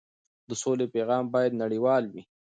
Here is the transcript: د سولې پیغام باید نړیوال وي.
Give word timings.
د 0.49 0.51
سولې 0.61 0.85
پیغام 0.95 1.23
باید 1.33 1.59
نړیوال 1.63 2.03
وي. 2.13 2.21